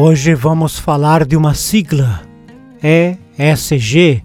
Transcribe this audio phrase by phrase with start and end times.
[0.00, 2.22] Hoje vamos falar de uma sigla,
[2.80, 4.22] ESG,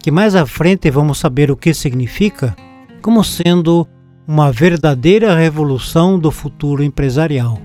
[0.00, 2.54] que mais à frente vamos saber o que significa,
[3.02, 3.84] como sendo
[4.28, 7.58] uma verdadeira revolução do futuro empresarial.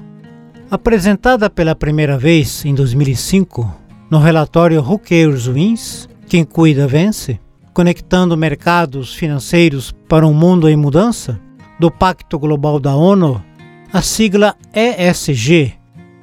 [0.71, 3.71] Apresentada pela primeira vez em 2005
[4.09, 7.39] no relatório Who Cares Wins, Quem Cuida Vence,
[7.71, 11.39] conectando mercados financeiros para um mundo em mudança,
[11.79, 13.39] do Pacto Global da ONU,
[13.93, 15.77] a sigla ESG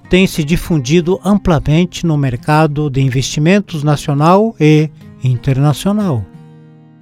[0.08, 4.90] tem se difundido amplamente no mercado de investimentos nacional e
[5.22, 6.24] internacional.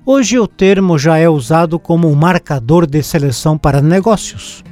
[0.04, 4.64] Hoje o termo já é usado como um marcador de seleção para negócios.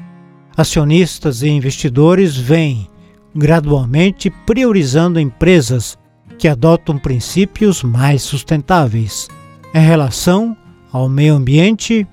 [0.57, 2.89] Acionistas e investidores vêm
[3.35, 5.97] gradualmente priorizando empresas
[6.39, 9.29] que adotam princípios mais sustentáveis
[9.75, 10.57] em relação
[10.93, 12.07] ao meio ambiente,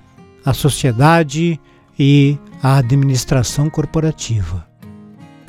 [0.44, 1.60] à sociedade
[1.98, 4.68] e à administração corporativa.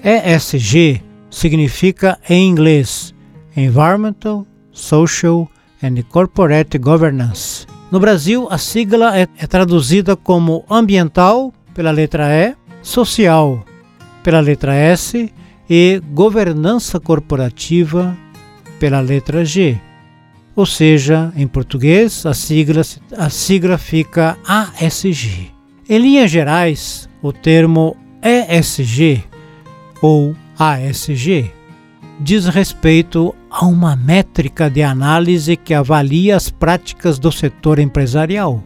[0.04, 3.14] ESG significa em inglês
[3.56, 5.50] Environmental, Social
[5.84, 7.66] and Corporate Governance.
[7.92, 13.66] No Brasil, a sigla é, é traduzida como ambiental pela letra E, social
[14.24, 15.32] pela letra S
[15.70, 18.16] e governança corporativa
[18.80, 19.80] pela letra G.
[20.56, 22.82] Ou seja, em português, a sigla,
[23.18, 25.52] a sigla fica ASG.
[25.88, 29.24] Em linhas gerais, o termo ESG
[30.02, 31.52] ou ASG
[32.20, 38.62] diz respeito a uma métrica de análise que avalia as práticas do setor empresarial,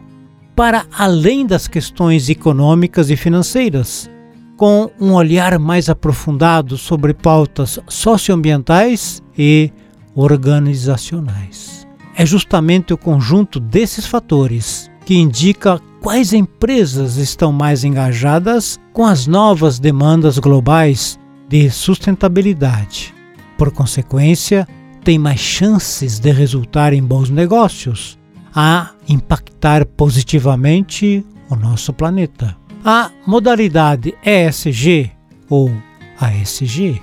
[0.56, 4.10] para além das questões econômicas e financeiras,
[4.56, 9.72] com um olhar mais aprofundado sobre pautas socioambientais e
[10.14, 11.86] organizacionais.
[12.16, 19.26] É justamente o conjunto desses fatores que indica quais empresas estão mais engajadas com as
[19.26, 21.18] novas demandas globais
[21.54, 23.14] de sustentabilidade
[23.56, 24.66] por consequência,
[25.04, 28.18] tem mais chances de resultar em bons negócios,
[28.52, 32.56] a impactar positivamente o nosso planeta.
[32.84, 35.12] A modalidade ESG
[35.48, 35.70] ou
[36.18, 37.00] ASG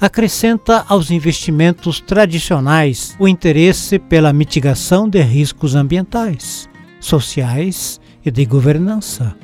[0.00, 6.68] acrescenta aos investimentos tradicionais o interesse pela mitigação de riscos ambientais,
[6.98, 9.36] sociais e de governança,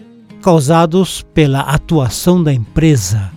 [0.43, 3.31] causados pela atuação da empresa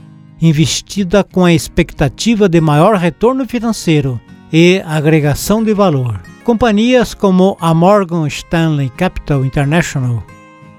[0.48, 4.20] investida com a expectativa de maior retorno financeiro
[4.52, 6.22] e agregação de valor.
[6.44, 10.22] Companhias como a Morgan Stanley Capital International,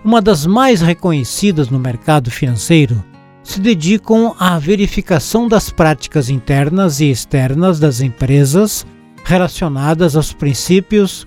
[0.04, 3.02] uma das mais reconhecidas no mercado financeiro,
[3.42, 8.86] se dedicam à verificação das práticas internas e externas das empresas
[9.24, 11.26] relacionadas aos princípios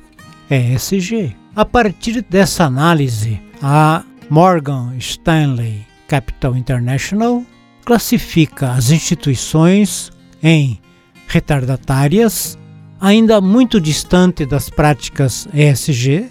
[0.49, 1.35] ESG.
[1.55, 7.43] A partir dessa análise, a Morgan Stanley Capital International
[7.87, 10.11] classifica as instituições
[10.43, 10.77] em
[11.25, 12.59] retardatárias,
[12.99, 16.25] ainda muito distante das práticas ESG,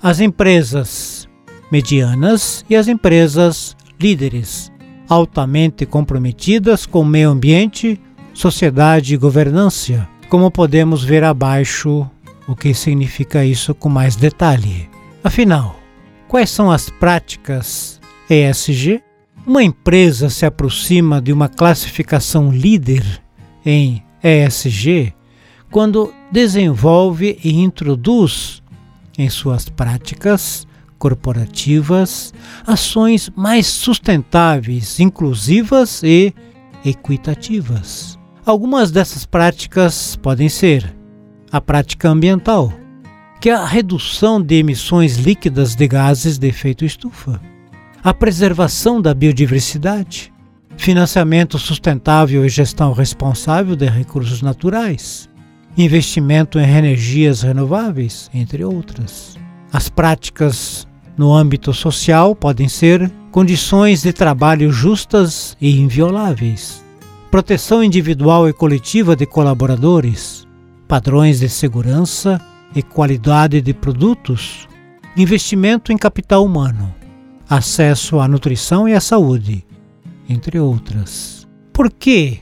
[0.00, 1.28] as empresas
[1.72, 4.70] medianas e as empresas líderes,
[5.08, 8.00] altamente comprometidas com o meio ambiente,
[8.32, 12.08] sociedade e governança, como podemos ver abaixo
[12.46, 14.88] o que significa isso com mais detalhe.
[15.24, 15.80] Afinal,
[16.28, 18.00] quais são as práticas
[18.30, 19.02] ESG?
[19.46, 23.04] Uma empresa se aproxima de uma classificação líder
[23.64, 25.12] em ESG
[25.70, 28.62] quando desenvolve e introduz
[29.18, 30.66] em suas práticas
[30.98, 32.32] corporativas
[32.66, 36.32] ações mais sustentáveis, inclusivas e
[36.82, 38.18] equitativas.
[38.46, 40.96] Algumas dessas práticas podem ser
[41.52, 42.72] a prática ambiental,
[43.42, 47.38] que é a redução de emissões líquidas de gases de efeito estufa
[48.04, 50.30] a preservação da biodiversidade,
[50.76, 55.26] financiamento sustentável e gestão responsável de recursos naturais,
[55.74, 59.38] investimento em energias renováveis, entre outras.
[59.72, 66.84] As práticas no âmbito social podem ser condições de trabalho justas e invioláveis,
[67.30, 70.46] proteção individual e coletiva de colaboradores,
[70.86, 72.38] padrões de segurança
[72.76, 74.68] e qualidade de produtos,
[75.16, 76.94] investimento em capital humano
[77.48, 79.64] acesso à nutrição e à saúde,
[80.28, 81.46] entre outras.
[81.72, 82.40] Por que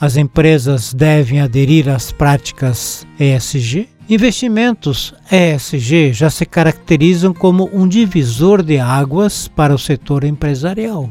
[0.00, 3.88] as empresas devem aderir às práticas ESG?
[4.08, 11.08] Investimentos ESG já se caracterizam como um divisor de águas para o setor empresarial.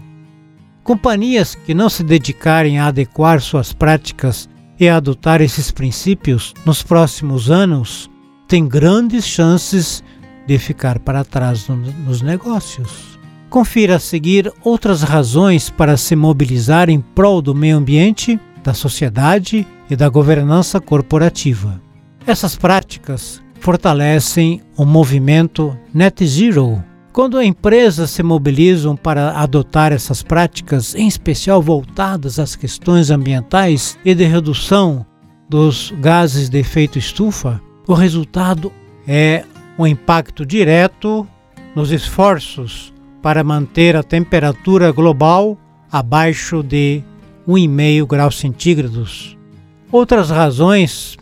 [0.83, 4.49] Companhias que não se dedicarem a adequar suas práticas
[4.79, 8.09] e a adotar esses princípios nos próximos anos
[8.47, 10.03] têm grandes chances
[10.47, 13.18] de ficar para trás nos negócios.
[13.49, 19.65] Confira a seguir outras razões para se mobilizar em prol do meio ambiente da sociedade
[19.89, 21.81] e da governança corporativa.
[22.27, 26.83] Essas práticas fortalecem o movimento Net Zero.
[27.11, 34.13] Quando empresas se mobilizam para adotar essas práticas, em especial voltadas às questões ambientais e
[34.13, 35.03] de redução
[35.49, 38.71] dos gases de efeito estufa, o resultado
[39.07, 39.43] é
[39.77, 41.27] um impacto direto
[41.75, 45.57] nos esforços para manter a temperatura global
[45.91, 47.03] abaixo de
[47.47, 49.37] 1,5 graus centígrados.
[49.91, 51.17] Outras razões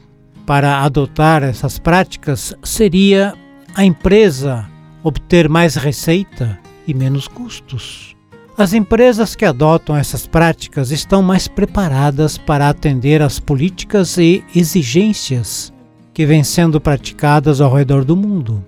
[0.45, 3.33] para adotar essas práticas seria
[3.75, 4.67] a empresa
[5.03, 8.15] obter mais receita e menos custos.
[8.57, 15.71] As empresas que adotam essas práticas estão mais preparadas para atender às políticas e exigências
[16.11, 18.65] que vêm sendo praticadas ao redor do mundo,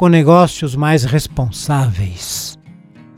[0.00, 2.58] com negócios mais responsáveis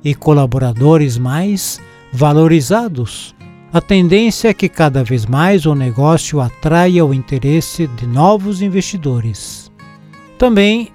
[0.02, 1.80] e colaboradores mais
[2.12, 3.36] valorizados.
[3.72, 9.70] A tendência é que cada vez mais o negócio atraia o interesse de novos investidores.
[10.36, 10.88] Também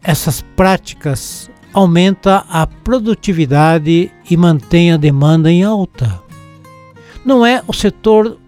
[0.00, 6.22] essas práticas aumentam a produtividade e mantêm a demanda em alta.
[7.24, 8.38] Não é o setor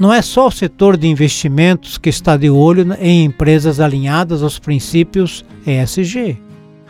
[0.00, 4.58] não é só o setor de investimentos que está de olho em empresas alinhadas aos
[4.58, 6.40] princípios ESG.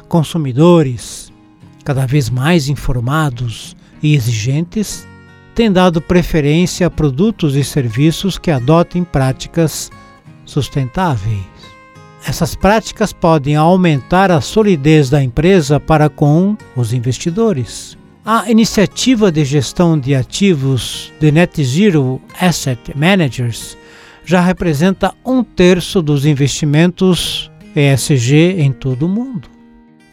[0.08, 1.32] Consumidores,
[1.84, 5.08] cada vez mais informados e exigentes,
[5.56, 9.90] têm dado preferência a produtos e serviços que adotem práticas
[10.46, 11.40] sustentáveis.
[12.24, 17.98] Essas práticas podem aumentar a solidez da empresa para com os investidores.
[18.24, 23.78] A iniciativa de gestão de ativos de Net Zero Asset Managers
[24.26, 29.48] já representa um terço dos investimentos ESG em todo o mundo.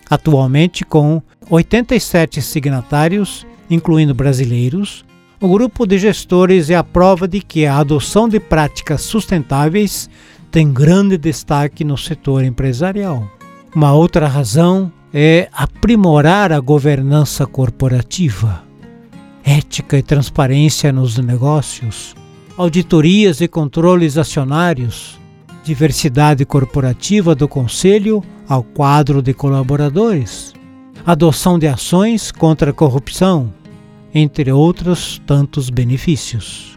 [0.09, 5.03] Atualmente, com 87 signatários, incluindo brasileiros,
[5.41, 10.09] o grupo de gestores é a prova de que a adoção de práticas sustentáveis
[10.49, 13.29] tem grande destaque no setor empresarial.
[13.75, 18.63] Uma outra razão é aprimorar a governança corporativa,
[19.43, 22.15] ética e transparência nos negócios,
[22.57, 25.19] auditorias e controles acionários,
[25.63, 30.53] diversidade corporativa do conselho ao quadro de colaboradores,
[31.05, 33.53] adoção de ações contra a corrupção,
[34.13, 36.76] entre outros tantos benefícios.